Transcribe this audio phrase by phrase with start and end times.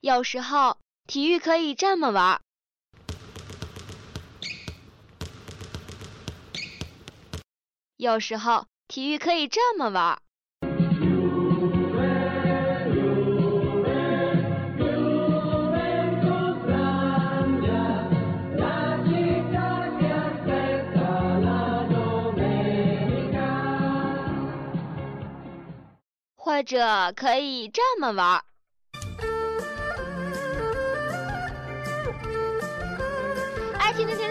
[0.00, 2.40] 有时候体育可以这么玩。
[7.98, 10.22] 有时候体育可以这么玩。
[26.36, 28.49] 或者可以这么玩儿。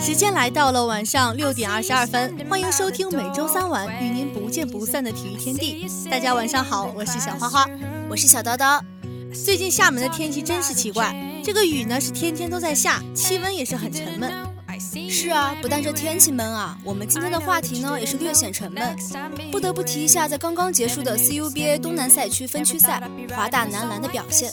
[0.00, 5.86] 时间来到了晚上六点二十二分，欢迎收听每周三晚与您不见不散的体育天地。
[6.10, 7.66] 大家晚上好，我是小花花，
[8.08, 8.80] 我是小叨叨。
[9.44, 14.32] 最近厦门的天气真是奇怪，这个雨呢是天天都在下，气温也是很沉闷。
[15.20, 18.96] 是啊，不但这天气闷啊，我们今天的话题呢也是略显沉闷。
[19.52, 23.02] 不得不提一下，在刚刚结束的 CUBA 东南赛区分区赛，
[23.36, 24.50] 华大男篮的表现。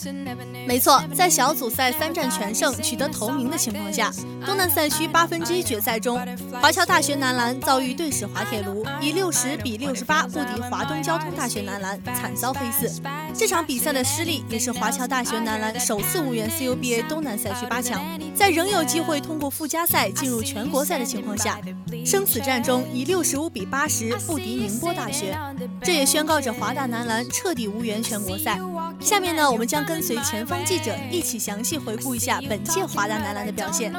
[0.66, 4.12] 没错，在小组赛三战全胜、取得头名的情况下，
[4.44, 6.20] 东南赛区八分之一决赛中，
[6.60, 13.00] 华侨大学男篮遭遇队史滑铁卢，以六十比六十八不敌华东交通大学男篮，惨遭黑四。
[13.34, 21.60] 这场比赛的失利，也是华侨大学男篮首次无缘 CUBA 东南赛区八强，在仍有机会通过附加赛进入全国赛的情况下，
[22.06, 25.36] 生死战中以六十五比八十不敌宁波大学，
[25.82, 28.58] 这也宣告着华大男篮彻底无缘全国赛。
[28.98, 33.92] 下面呢，我们将跟随前方记者一起详细回顾一下本届华大男篮的表现。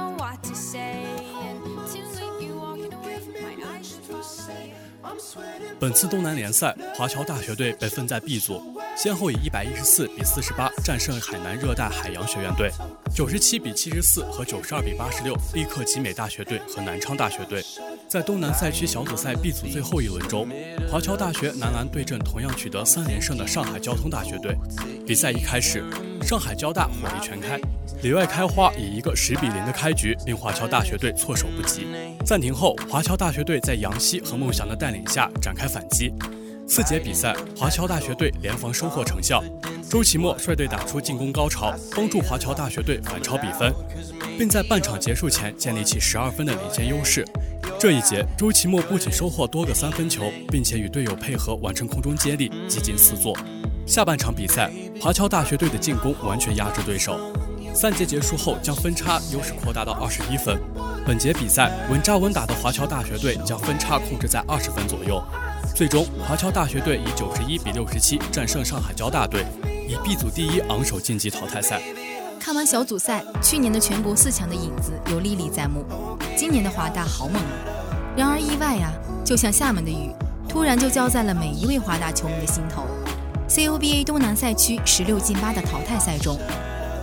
[5.80, 8.62] 本次东南联赛，华侨大学队被分在 B 组，
[9.02, 12.70] 先后以一百一十四比四十八战胜海南热带海洋学院队，
[13.16, 17.64] 九十七比七十四和九十二比八十六力克集美大学队和南昌大学队。
[18.10, 20.50] 在东南赛区小组赛 B 组最后一轮中，
[20.92, 24.54] 华侨大学男篮对阵同样取得三连胜的上海交通大学队。
[25.08, 25.82] 比赛一开始，
[26.22, 27.58] 上海交大火力全开，
[28.02, 31.88] 里外开花，以一个十比零的开局令华侨大学队措手不及。
[32.26, 36.14] 暂停后，华侨大学队在杨希和孟翔的带领下展开反击。
[36.72, 39.44] 四节比赛，华侨大学队联防收获成效，
[39.90, 43.74] 周奇墨率队打出进攻高潮，帮助华侨大学队反超比分，
[44.38, 47.28] 并在半场结束前建立起十二分的领先优势。
[47.80, 53.36] 这一节，周奇墨不仅收获多个三分球，并且与队友配合完成空中接力，几进四座。
[53.88, 54.72] 下半场比赛，
[55.02, 57.20] 华侨大学队的进攻完全压制对手。
[57.74, 60.56] 三节结束后，将分差优势扩大到二十一分。
[61.04, 65.20] 本节比赛稳扎稳打的华侨大学队将分差控制在二十分左右。
[65.80, 69.46] 最终，华侨大学队以九十一比六十七战胜上海交大队，
[69.88, 71.82] 以 B 组第一昂首晋级淘汰赛。
[72.38, 75.86] 看完小组赛，去年的全国四强的影子又历历在目。
[76.36, 77.48] 今年的华大好猛啊！
[78.18, 78.92] 然而意外呀，
[79.24, 80.12] 就像厦门的雨，
[80.50, 82.84] 突然就浇在了每一位华大球迷的心头。
[83.48, 86.38] CUBA 东南赛区十六进八的淘汰赛中。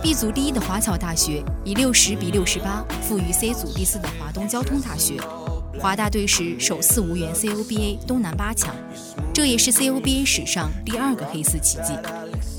[0.03, 5.15] B 组第一的华侨大学以六十比六十八负于 C 组第四的华东交通大学，
[5.79, 8.75] 华大队史首次无缘 CUBA 东南八强，
[9.31, 11.93] 这也是 CUBA 史上第二个黑四奇迹。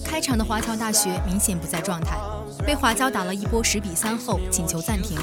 [0.05, 2.17] 开场的华侨大学明显不在状态，
[2.65, 5.19] 被华侨打了一波十比三后请求暂停，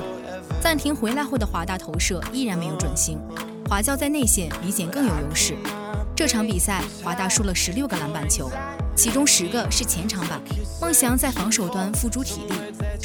[0.61, 3.17] 暂停回来后的华大投射依然没有准星，
[3.69, 5.55] 华侨在内线明显更有优势。
[6.13, 8.51] 这场比赛华大输了十六个篮板球。
[8.95, 10.39] 其中十个是前场板，
[10.79, 12.53] 孟翔在防守端付诸体力，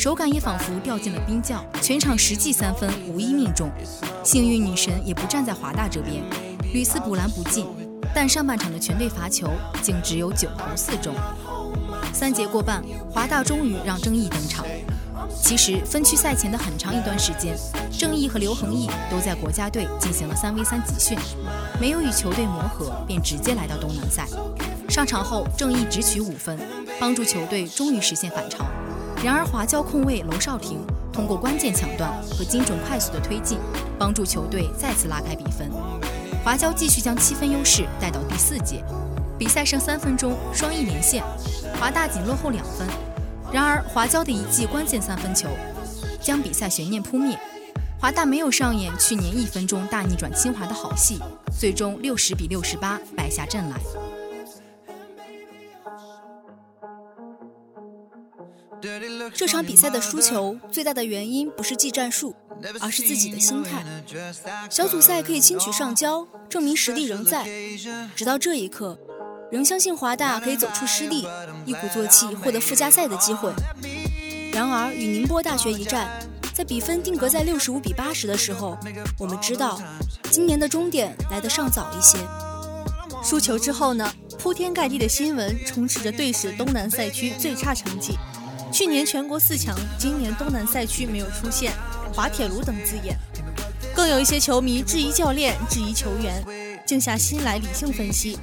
[0.00, 3.70] 手感也仿佛掉进了冰窖，全场十记三分无一命中。
[4.24, 6.24] 幸运女神也不站在华大这边，
[6.72, 7.66] 屡次补篮不进，
[8.14, 9.50] 但上半场的全队罚球
[9.82, 11.14] 竟只有九投四中。
[12.14, 14.64] 三节过半，华大终于让郑毅登场。
[15.38, 17.54] 其实分区赛前的很长一段时间，
[17.92, 21.18] 郑毅和刘恒毅都在国家队进行了三 v 三集训，
[21.78, 24.26] 没有与球队磨合，便直接来到东南赛。
[24.88, 26.58] 上场后，郑毅只取五分，
[26.98, 28.64] 帮助球队终于实现反超。
[29.22, 30.78] 然而，华交控卫娄少廷
[31.12, 33.58] 通过关键抢断和精准快速的推进，
[33.98, 35.70] 帮助球队再次拉开比分。
[36.42, 38.82] 华交继续将七分优势带到第四节，
[39.38, 41.22] 比赛剩三分钟，双翼连线，
[41.78, 42.88] 华大仅落后两分。
[43.52, 45.48] 然而，华交的一记关键三分球
[46.18, 47.38] 将比赛悬念扑灭，
[48.00, 51.18] 华大没有上演去年一分钟大逆转清华的好戏，
[51.58, 53.76] 最终六十比六十八败下阵来。
[59.34, 62.34] 这场比赛的输球最大的原因不是技战术，
[62.80, 63.84] 而是自己的心态。
[64.70, 67.48] 小组赛可以轻取上交，证明实力仍在。
[68.14, 68.98] 直到这一刻，
[69.50, 71.26] 仍相信华大可以走出失利，
[71.64, 73.52] 一鼓作气获得附加赛的机会。
[74.52, 76.08] 然而与宁波大学一战，
[76.52, 78.76] 在比分定格在六十五比八十的时候，
[79.18, 79.80] 我们知道
[80.30, 82.18] 今年的终点来得尚早一些。
[83.22, 84.12] 输球之后呢？
[84.38, 88.16] 铺天盖地的新闻充斥着队史东南赛区最差成绩，
[88.72, 91.72] 去年全国四强，今年东南赛区没有出现
[92.14, 93.16] 滑铁卢等字眼，
[93.94, 96.42] 更有一些球迷质疑教练，质疑球员。
[96.86, 98.36] 静下心来理性分析，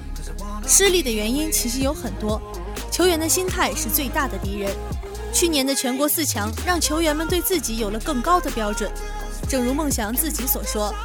[0.66, 2.42] 失利的原因其实有很多，
[2.90, 4.74] 球员的心态是最大的敌人。
[5.34, 8.90] 去年的全国四强让球员们对自己有了更高的标准，
[9.50, 10.96] 正如孟祥自己所说，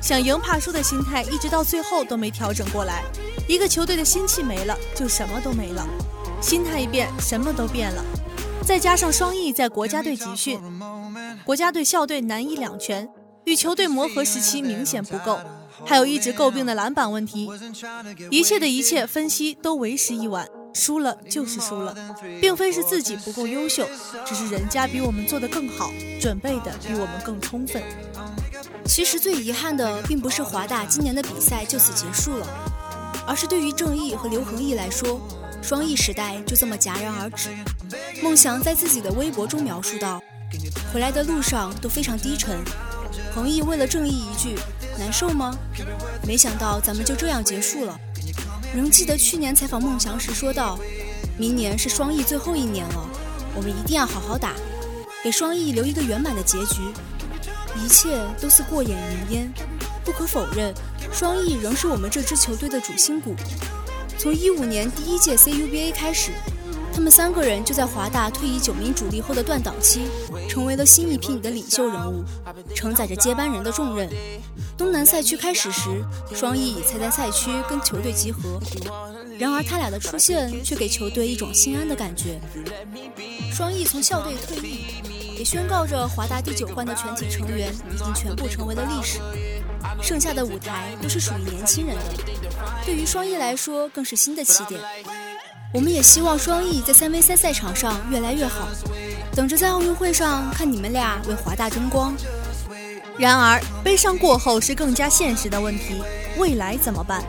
[0.00, 3.02] 想赢怕输的心态一直到最后都没调整过来。
[3.48, 5.84] 一个球队的心气没了，就什么都没了；
[6.40, 8.04] 心态一变，什么都变了。
[8.66, 10.58] 再加上双翼在国家队集训，
[11.44, 13.08] 国家队校队难以两全，
[13.44, 15.38] 与球队磨合时期明显不够，
[15.84, 17.48] 还有一直诟病的篮板问题。
[18.30, 21.94] 一切的一切分析都为时已晚，输了就是输了，
[22.40, 23.86] 并非是自己不够优秀，
[24.24, 27.82] 只是人家比我们做得更好，准备的比我们更充分。
[28.86, 32.46] 其实最遗憾的，并不是华大今年的比赛就此结束了。
[33.26, 35.18] 而是对于郑毅和刘恒毅来说，
[35.66, 37.48] 双翼时代就这么戛然而止。
[38.22, 40.22] 孟祥在自己的微博中描述道
[40.92, 42.62] ：“回来的路上都非常低沉。”
[43.34, 44.56] 恒毅为了正义一句
[45.00, 45.56] ：“难受吗？”
[46.28, 47.98] 没想到咱们就这样结束了。
[48.74, 50.78] 仍记得去年采访孟祥时说道
[51.38, 53.08] ：“明年是双翼最后一年了，
[53.56, 54.52] 我们一定要好好打，
[55.22, 56.82] 给双翼留一个圆满的结局。”
[57.82, 59.52] 一切都似过眼云烟。
[60.04, 60.74] 不可否认。
[61.10, 63.34] 双翼仍是我们这支球队的主心骨。
[64.24, 66.30] 从一五年第一届 CUBA 开始，
[66.94, 70.06] 他们三个人就在华大退役九名主力后的断档期，
[70.48, 72.24] 成为了新一批里的领袖人物，
[72.74, 74.08] 承载着接班人的重任。
[74.78, 76.02] 东南赛区开始时，
[76.34, 78.58] 双翼才在赛区跟球队集合，
[79.38, 82.40] 然而他俩的出现却给球队一种心安的感觉。
[83.52, 84.86] 双翼从校队退役，
[85.36, 89.18] 也宣告着华大第九冠的全体成员已经全部成为了历史。
[90.02, 92.02] 剩下的舞台都是属于年轻人的，
[92.84, 94.80] 对于双翼来说更是新的起点。
[95.72, 98.68] 我们也希望双翼在三 v 三赛场上越来越好，
[99.34, 102.14] 等着在奥运会上看你们俩为华大争光。
[103.18, 106.02] 然而，悲伤过后是更加现实的问题，
[106.36, 107.24] 未来怎么办？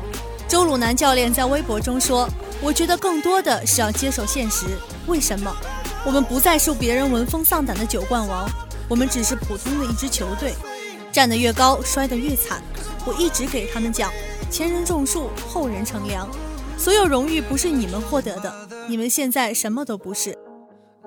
[0.47, 2.29] 周鲁南教练在微博中说
[2.61, 4.65] ：“我觉得更多的是要接受现实。
[5.07, 5.55] 为什么？
[6.05, 8.47] 我们不再受别人闻风丧胆的九冠王，
[8.87, 10.53] 我们只是普通的一支球队。”
[11.11, 12.61] 站得越高，摔得越惨。
[13.05, 14.11] 我一直给他们讲：
[14.51, 16.29] 前人种树，后人乘凉。
[16.77, 18.53] 所有荣誉不是你们获得的，
[18.89, 20.37] 你们现在什么都不是。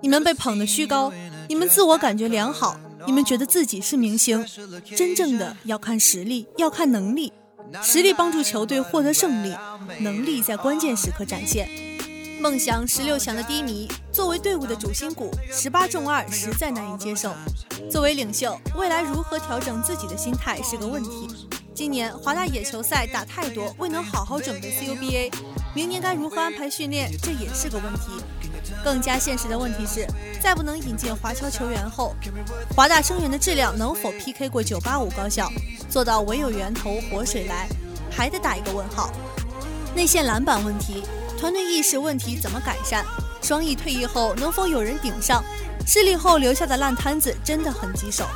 [0.01, 1.13] 你们被捧得虚高，
[1.47, 4.43] 你们自我感觉良好，你们觉得自己是明星。
[4.97, 7.33] 真正的要看实力，要看能力。
[7.83, 9.55] 实力帮助球队获得胜利，
[10.01, 11.69] 能力在关键时刻展现。
[12.41, 17.33] 梦想十六强的低迷，作为队伍的主心骨，十八中二实在难以接受。
[17.91, 21.49] 作为领袖，未来如何调整自己的心态是个问题。
[21.75, 25.33] 今年华大野球赛打太多，未能好好准备 CUBA，
[25.75, 28.23] 明年该如何安排训练，这也是个问题。
[28.85, 30.07] 更加现实的问题是，
[30.41, 32.15] 再不能引进华侨球员后，
[32.77, 35.51] 华大生源的质量能否 PK 过九八五高校，
[35.91, 37.69] 做到唯有源头活水来，
[38.13, 39.11] 还得打一个问号。
[39.93, 41.03] 内线篮板问题。
[41.39, 43.05] 团队意识问题怎么改善？
[43.41, 45.43] 双翼退役后能否有人顶上？
[45.87, 48.27] 失利后留下的烂摊子真的很棘手。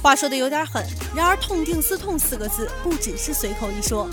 [0.00, 4.08] 话说的有点狠，然而“痛定思痛”四个字不只是随口一说。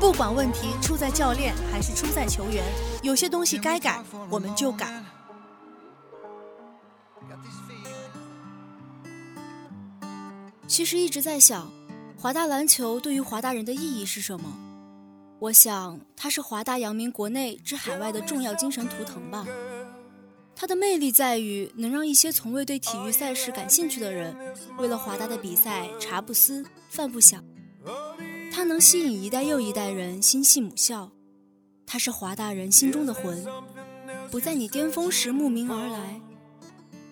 [0.00, 2.64] 不管问题出在教练还是出在球员，
[3.02, 5.02] 有些东西该改我们就改。
[10.66, 11.70] 其实一直在想，
[12.18, 14.58] 华大篮球对于华大人的意义是什么？
[15.42, 19.44] 我想，它是华大扬名国内之海外的重要精神图腾吧。
[20.54, 24.36] 它的魅力在于能让一些从未对体育赛事感兴趣的人，
[24.78, 27.42] 为了华大的比赛茶不思饭不想。
[28.52, 31.10] 它能吸引一代又一代人心系母校。
[31.84, 33.44] 它是华大人心中的魂，
[34.30, 36.20] 不在你巅峰时慕名而来，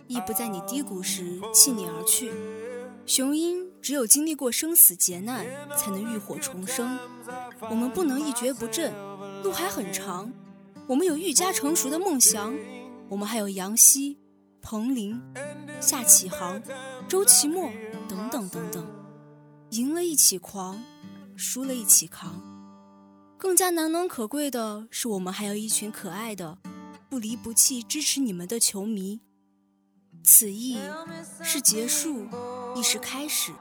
[0.07, 2.31] 亦不在你低谷时弃你而去。
[3.07, 5.45] 雄鹰只有经历过生死劫难，
[5.77, 6.97] 才能浴火重生。
[7.69, 8.95] 我们不能一蹶不振，
[9.43, 10.33] 路还很长。
[10.87, 12.55] 我们有愈加成熟的梦想，
[13.09, 14.19] 我们还有杨希、
[14.62, 15.21] 彭林、
[15.81, 16.62] 夏启航、
[17.07, 17.71] 周奇墨
[18.09, 18.87] 等等等等。
[19.71, 20.83] 赢了一起狂，
[21.37, 22.43] 输了一起扛。
[23.38, 26.59] 更加难能可贵的是，我们还有一群可爱的、
[27.09, 29.21] 不离不弃支持你们的球迷。
[30.25, 30.79] 此役
[31.43, 32.26] 是结束，
[32.75, 33.52] 亦是开始。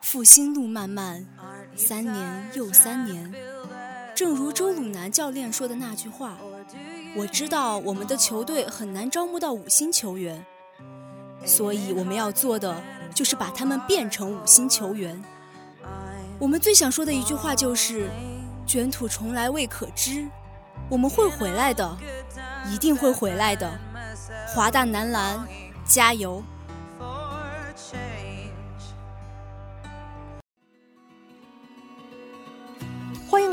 [0.00, 1.26] 复兴路漫漫，
[1.74, 3.32] 三年又三年。
[4.14, 6.38] 正如周鲁南教练说的那句话
[7.16, 10.44] ：“我知道我们的球队很难招募到五星球员，
[11.44, 12.82] 所以我们要做的
[13.14, 15.20] 就是把他们变成五星球员。”
[16.38, 18.08] 我们最想说的一句话就是
[18.66, 20.26] ：“卷土重来未可知，
[20.88, 21.96] 我们会回来的，
[22.70, 23.70] 一定会回来的。”
[24.54, 25.46] 华大男篮，
[25.84, 26.42] 加油！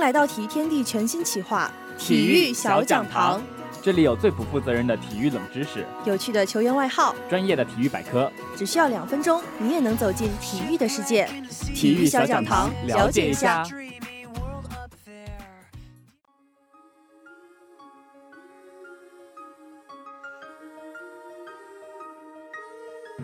[0.04, 3.40] 来到体育天地全新企划《体育小讲堂》，
[3.82, 11.26] 这里有最不负责任的体育冷知识，有趣的球员外号，专业的体育百科，只需要两分钟，你也能走进体育的世界。
[11.74, 13.64] 体育小讲堂，了解一下。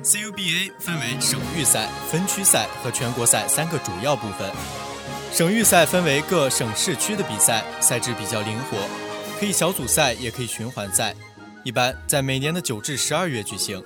[0.02, 4.50] CUBA 分为省域赛、分区赛和全国赛三个主要部分。
[5.32, 8.78] 省预赛分为各省市区的比赛，赛制比较灵活，
[9.40, 11.16] 可以小组赛，也可以循环赛，
[11.64, 13.82] 一般在每年的九至十二月举行。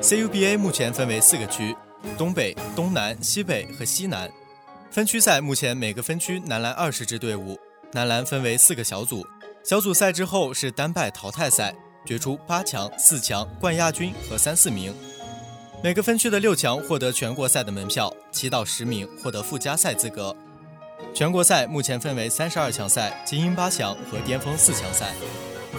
[0.00, 1.74] CUBA 目前分为四个区：
[2.16, 4.30] 东北、东南、西北和西南。
[4.90, 7.58] 分区赛目前每个分区男篮二十支队伍，
[7.92, 9.26] 男篮分为四个小组，
[9.64, 11.74] 小组赛之后是单败淘汰赛，
[12.06, 14.94] 决出八强、四强、冠亚军和三四名。
[15.82, 20.36] 每个分区的六强获得全国赛的门票，七到十名获得附加赛资格。
[21.14, 25.12] 全国赛目前分为三十二强赛、精英八强和巅峰四强赛。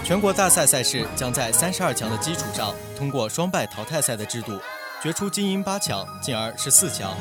[0.04, 4.60] 全国大赛赛事将在三十二强的基础上，通过双败淘汰赛的制度，
[5.02, 7.16] 决出精英八强，进而是四强，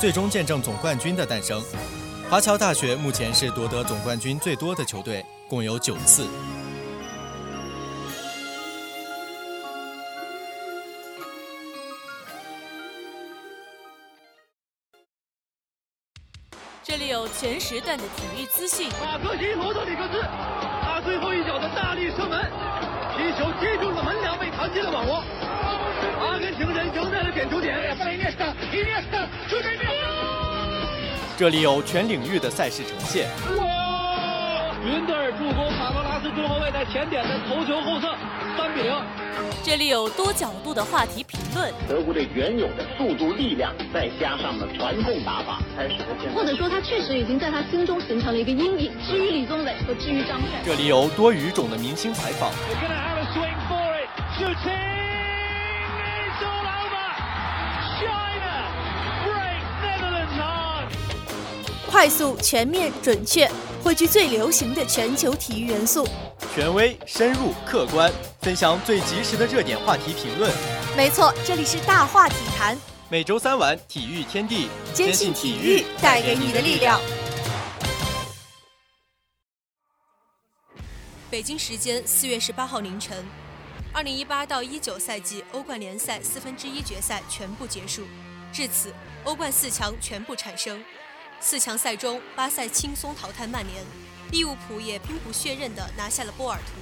[0.00, 1.62] 最终见证总冠军的诞生。
[2.30, 6.26] 华侨大学目前是夺得总冠军最多的球队，共有九次。
[17.42, 18.88] 全时段的体育资讯。
[19.02, 20.22] 马克西罗德里克斯，
[20.80, 22.40] 他最后一脚的大力射门，
[23.16, 25.24] 皮球击中了门梁，被弹进了网窝。
[26.20, 27.98] 阿根廷人赢在了点球点。
[31.36, 33.28] 这里有全领域的赛事呈现。
[33.58, 34.70] 哇！
[34.84, 38.14] 云德尔助攻卡罗拉斯中后卫在前点的头球后侧，
[38.56, 38.94] 三比零。
[39.64, 41.72] 这里有多角度的话题评论。
[41.88, 46.32] 德国队原有的速度、力量，再加上了传控打法，才使得现。
[46.32, 48.92] 或者说，他确实已经在他心中形成了一个阴影。
[49.06, 52.50] 至于李宗伟和至于张帅，这里有多语种的明星采访。
[61.88, 63.48] 快速、全面、准确，
[63.84, 66.08] 汇聚最流行的全球体育元素。
[66.54, 70.52] 权威、深入、客观，分享最及时的热点话题评论。
[70.94, 72.76] 没错，这里是大话体坛。
[73.08, 77.00] 每周三晚，体育天地，坚信体育带给你的力量。
[81.30, 83.24] 北京时间四月十八号凌晨，
[83.90, 88.02] 二零一八到一九赛季欧冠联赛四分之一决赛全部结束，
[88.52, 88.92] 至此，
[89.24, 90.84] 欧冠四强全部产生。
[91.40, 93.82] 四强赛中，巴塞轻松淘汰曼联，
[94.32, 96.72] 利物浦也兵不血刃地拿下了波尔图。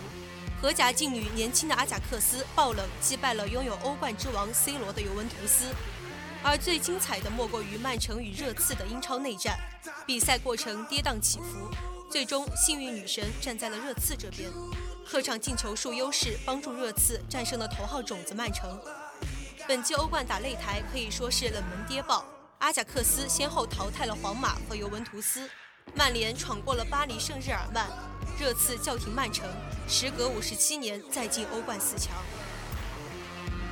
[0.62, 5.66] 荷甲劲旅年轻的阿贾克斯爆冷击败了拥有欧冠之王 C 罗的尤文图斯。
[6.42, 9.59] 而最精彩的莫过于曼城与热刺的英超内战，
[10.07, 11.69] 比赛过程跌宕起伏，
[12.11, 14.49] 最终幸运女神站在了热刺这边，
[15.04, 18.80] 客场进球数优势帮助热刺战胜了头号种子曼城。
[19.69, 22.25] 本届欧冠打擂台可以说是冷门跌爆。
[22.59, 25.49] 阿贾克斯先后淘汰了皇马和尤文图斯，
[25.95, 27.87] 曼联闯过了巴黎圣日耳曼，
[28.39, 29.49] 热刺叫停曼城，
[29.89, 32.13] 时隔五十七年再进欧冠四强。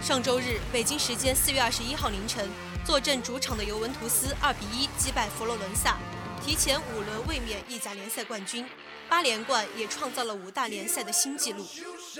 [0.03, 2.49] 上周日，北京时间四月二十一号凌晨，
[2.85, 5.97] 坐镇主场的尤文图斯二比一击败佛罗伦萨，
[6.45, 8.67] 提前五轮卫冕意甲联赛冠军，
[9.09, 11.67] 八连冠也创造了五大联赛的新纪录。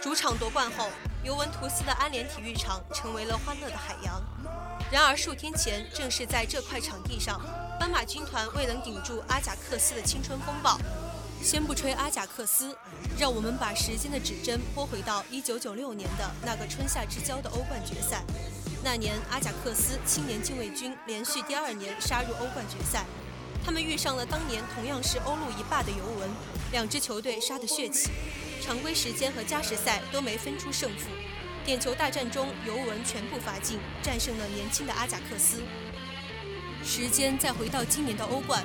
[0.01, 0.89] 主场夺冠后，
[1.25, 4.23] 尤文图斯的安联体育场成为了欢乐的海洋。
[4.91, 7.39] 然而数天前，正是在这块场地上，
[7.79, 10.79] 斑马军团未能顶住阿贾克斯的青春风暴。
[11.43, 12.75] 先不吹阿贾克斯，
[13.19, 18.25] 让我们把时间的指针拨回到1996年的那个春夏之交的欧冠决赛。
[18.83, 23.05] 那年，阿贾克斯青年禁卫军连续第二年杀入欧冠决赛，
[23.63, 26.31] 他们遇上了当年同样是欧陆一霸的尤文，
[26.73, 28.11] 两支球队杀得血气，
[28.65, 31.11] 常规时间和加时赛都没分出胜负。
[31.69, 35.61] 点球大战中，尤文全部罚进，战胜了年轻的阿贾克斯。
[36.83, 38.65] 时间再回到今年的欧冠，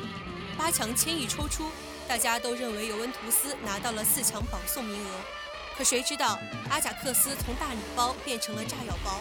[0.58, 1.70] 八强签一抽出，
[2.08, 5.10] 大家都认为尤文图斯拿到了四强保送名额。
[5.78, 9.20] 可谁知道，阿贾克斯从大礼包变成了炸药包。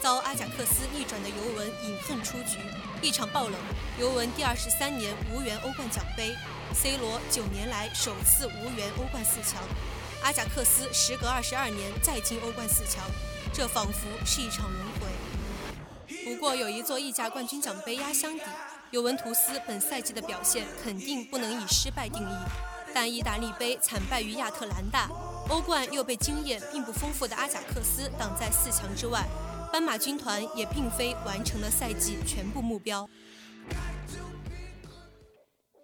[0.00, 2.58] 遭阿贾克斯逆转的尤文饮恨出局，
[3.02, 3.54] 一场爆冷，
[3.98, 6.32] 尤文第二十三年无缘欧冠奖杯
[6.72, 9.60] ，C 罗九年来首次无缘欧冠四强，
[10.24, 13.04] 阿贾克斯时隔二十二年再进欧冠四强，
[13.52, 16.24] 这仿佛是一场轮回。
[16.24, 18.42] 不过有一座意甲冠军奖杯压箱底，
[18.90, 22.34] 尤文图斯本赛季的表现肯定不能以失败定义，
[22.94, 25.10] 但意大利杯惨败于亚特兰大。
[25.50, 29.26] 欧冠又被经验并不丰富的阿贾克斯挡在四强之外，
[29.70, 33.06] 斑马军团也并非完成了赛季全部目标。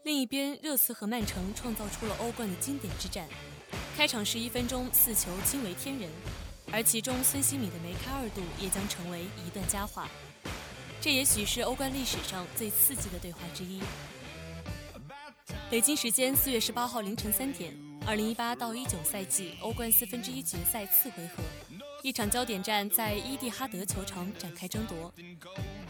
[0.03, 3.29] 另一边，热刺和曼城创造出了欧冠的经典之战，
[4.01, 6.09] 开场十一分钟四球惊为天人，
[6.73, 10.09] 而其中孙兴敏的梅开二度也将成为一段佳话。
[11.03, 13.83] 这也许是欧冠历史上最刺激的对话之一。
[15.69, 17.77] 北京时间四月十八号凌晨三点。
[18.07, 21.43] 二零一八到一九赛季欧冠四分之一决赛次回合，
[22.03, 25.13] 一场焦点战在伊蒂哈德球场展开争夺。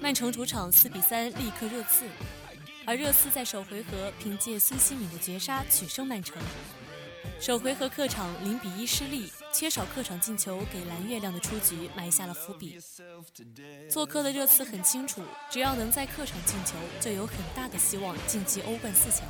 [0.00, 2.06] 曼城主场四比三力克热刺，
[2.84, 6.42] 而热刺在首回合凭借孙兴敏的绝杀取胜曼城。
[7.40, 12.78] 首回合客场零比一失利，缺少客场进球给蓝月亮的出局埋下了伏笔。
[13.90, 19.26] 做客的热刺很清楚，只要能在客场进球，就有很大的希望晋级欧冠四强。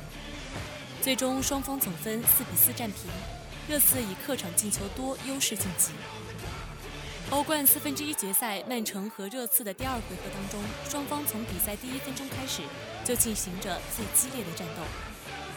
[1.01, 3.09] 最终双方总分四比四战平，
[3.67, 5.91] 热刺以客场进球多优势晋级。
[7.29, 12.61] 欧冠四分之一决赛，曼城和热刺的第二回合当中，双方从比赛第一分钟开始
[13.05, 14.83] 就进行着最激烈的战斗，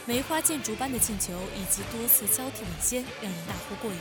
[0.07, 3.97] 梅花箭竹般的进球以及多次交替领先，让人大呼过瘾。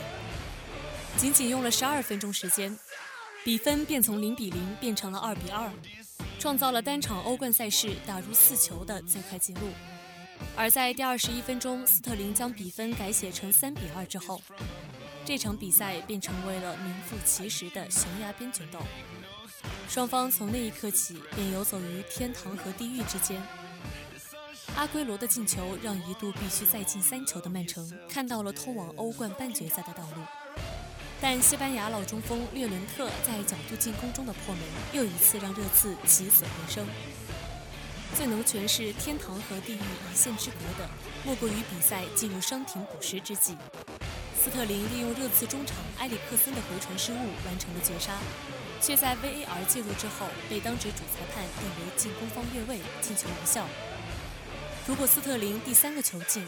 [1.17, 2.79] 仅仅用了十二分钟时间，
[3.43, 5.71] 比分便从零比零变成了二比二，
[6.39, 9.61] 创造了单场欧冠赛事打入四球的最快纪录。
[10.55, 14.43] 而在第二十一分钟，斯特林将比分改写成三比二之后，
[15.25, 18.79] 这场比赛便成为了名副其实的悬崖边决斗。
[19.89, 23.41] 双方从那一刻起便游走于天堂和地狱之间。
[24.77, 30.23] 阿圭罗的进球让一度必须再进三球的曼城看到了通往欧冠半决赛的道路，
[31.21, 36.85] 但西班牙老中锋略伦特在角度进攻中的破门，又一次让热刺起死回生。
[38.17, 40.89] 最能诠释天堂和地狱一线之隔的，
[41.25, 43.57] 莫过于比赛进入伤停补时之际，
[44.37, 48.19] 斯特林利用热刺中场埃里克森的回传失误完成了绝杀，
[48.81, 53.67] 却在 VAR 介入之后被当值主裁判定为进攻方越位，进球无效。
[54.87, 56.47] 如果斯特林第三个球进，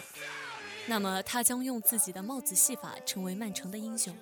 [0.86, 4.14] 那么他将用自己的帽子戏法成为曼城的英雄。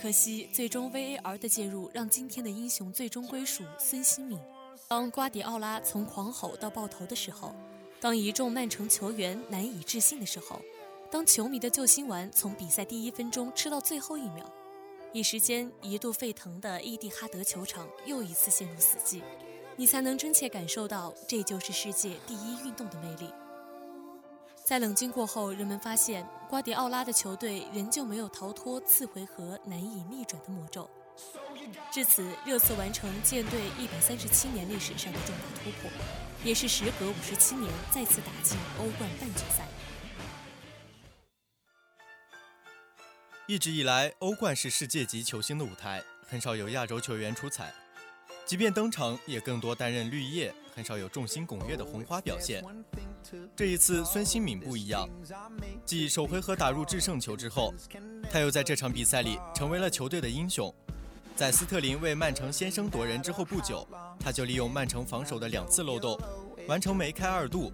[0.00, 4.40] 可惜，最终 VAR 的介入让今天的英雄最终归属孙兴敏。
[4.88, 7.54] 当瓜迪奥拉从狂吼到爆头的时候，
[8.00, 10.62] 当一众曼城球员难以置信的时候，
[11.10, 14.50] 当球迷的救心丸从比赛第一分钟吃到最后一秒，
[15.12, 19.20] 一时间一度沸腾的伊蒂哈德球场又一次陷入死寂，
[19.76, 23.32] 你才能真切感受到这就是世界第一运动的魅力。
[24.64, 30.88] 在冷静过后，人们发现瓜迪奥拉的球队仍旧没有逃脱次回合难以逆转的魔咒。
[31.90, 35.90] 至此，热刺完成舰队一百三十七年历史上的重大突破，
[36.44, 39.66] 也是时隔五十七年再次打进欧冠半决赛。
[43.46, 47.72] 一直以来，欧冠是世界级球星的舞台，很少有亚洲球员出彩，
[48.46, 52.62] 即便登场，也更多担任绿叶，很少有众星拱月的红花表现。
[53.56, 55.08] 这一次，孙兴敏不一样，
[55.86, 57.72] 继首回合打入制胜球之后，
[58.30, 60.72] 他又在这场比赛里成为了球队的英雄。
[61.34, 63.86] 在斯特林为曼城先声夺人之后不久，
[64.20, 66.20] 他就利用曼城防守的两次漏洞，
[66.68, 67.72] 完成梅开二度。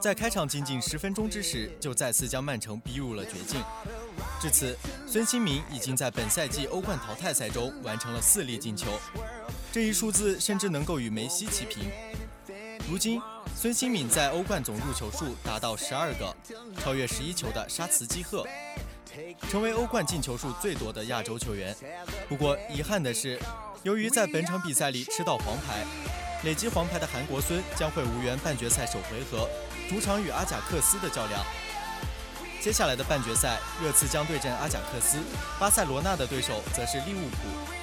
[0.00, 3.60] 在开场仅仅十分钟之时，就再次将曼城逼入了绝境。
[4.40, 8.98] 至此，孙兴民已经在本赛季欧冠淘汰赛中完成了四粒进球，
[9.72, 11.88] 这一数字甚至能够与梅西齐平。
[12.88, 13.22] 如今，
[13.56, 16.34] 孙兴敏在欧冠总入球数达到十二个，
[16.82, 18.44] 超越十一球的沙茨基赫。
[19.48, 21.76] 成为欧冠进球数最多的亚洲球员。
[22.28, 23.38] 不过遗憾的是，
[23.84, 25.84] 由于在本场比赛里吃到黄牌，
[26.44, 29.48] 累积黄牌的韩国孙将会无缘半决赛首回合
[29.88, 31.44] 主场与阿贾克斯的较量。
[32.60, 35.18] 接下来的半决赛，热刺将对阵阿贾克斯，
[35.60, 37.79] 巴塞罗那的对手则是利物浦。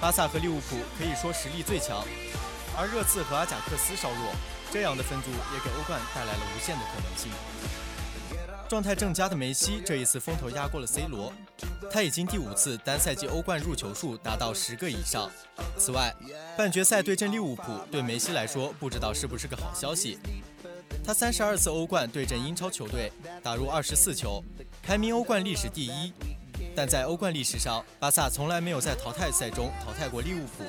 [0.00, 2.02] 巴萨和利物浦可以说实力最强，
[2.74, 4.32] 而热刺和阿贾克斯稍弱，
[4.72, 7.30] 这样的分组也给欧冠带来了无限的可能性。
[8.66, 11.30] 状态正佳的梅西这一次风头压过了 C 罗，
[11.92, 15.30] 他已经第五次单赛季欧冠入球数达到十个以上。
[15.76, 16.14] 此外，
[16.56, 20.18] 半决赛对阵利物浦对梅西来说不知道是不是个好消息。
[21.04, 24.42] 他三十二次欧冠对阵英超球队，打入二十四球，
[24.82, 26.12] 排名欧冠历史第一。
[26.74, 30.64] 但在欧冠历史上，巴萨从来没有在淘汰赛中淘汰过利物浦。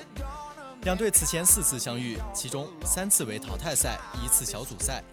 [0.84, 5.04] 两队此前四次相遇，其中三次为淘汰赛，一次小组赛。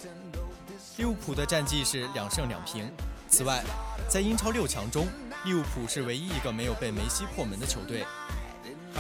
[0.97, 2.91] 利物浦的战绩是两胜两平。
[3.29, 3.63] 此外，
[4.09, 5.07] 在英超六强中，
[5.45, 8.05] 利物浦是唯一一个没有被梅西破门的球队。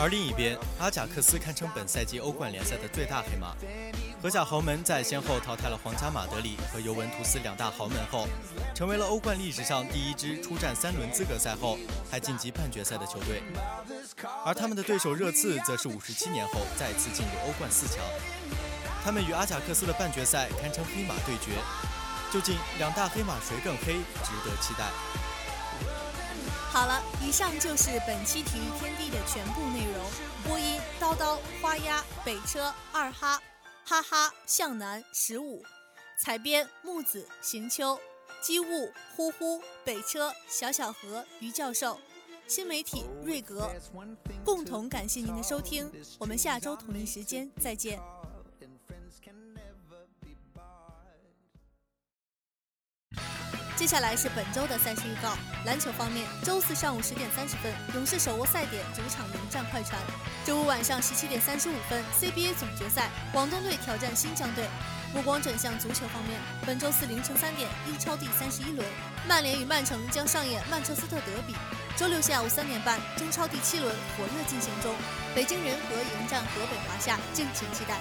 [0.00, 3.56] 而另一边，阿贾克斯堪称本赛季欧冠联赛的最大黑马。
[4.22, 8.28] 荷甲豪门在先后淘汰了皇家马德里和尤文图斯两大豪门后，
[8.76, 11.76] 成为了欧冠历史上第一支出战三轮资格赛后
[12.08, 13.42] 还晋级半决赛的球队。
[14.44, 17.98] 而他们的对手热刺则是五十七年后再次进入欧冠四强。
[19.04, 21.58] 他们与阿贾克斯的半决赛堪称黑马对决，
[22.32, 24.84] 究竟两大黑马谁更黑，值得期待。
[26.70, 30.04] 好了，以上就是本期体育天地的全部内容。
[30.46, 33.40] 播音：叨叨、花鸭、北车、二哈。
[33.84, 35.64] 哈哈，向南十五，
[36.18, 37.98] 采编木子行秋，
[38.42, 41.98] 机务呼呼北车小小河于教授，
[42.46, 43.72] 新媒体瑞格，
[44.44, 47.98] 共同感谢您的收听，我们下周同一时间再见。
[53.78, 55.38] 接下来是本周的赛事预告。
[55.64, 59.96] 篮球方面，周四上午十点三十分，勇士手握赛点主场迎战快船；
[60.44, 64.64] 周五晚上十七点三十五分，CBA 总决赛，广东队挑战新疆队。
[65.14, 68.84] 目光转向足球方面，本周四凌晨三点，英超第三十一轮，
[69.28, 71.54] 曼联与曼城将上演曼彻斯特德比。
[71.96, 74.92] 周六下午三点半，中超第七轮火热进行中，
[75.36, 77.94] 北京人和迎战河北华夏，敬请期待。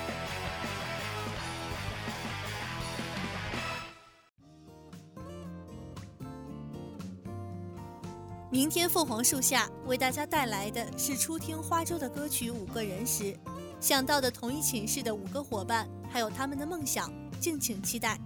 [8.58, 13.26] 明天凤凰树下为大家带来的是初听花粥的歌曲《五个人时》，
[13.80, 18.20] 想到的同一寝室的五个伙伴，还有他们的梦想，敬请期待。